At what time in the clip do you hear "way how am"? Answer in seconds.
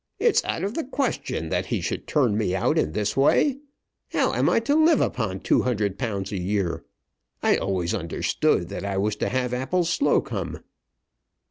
3.15-4.49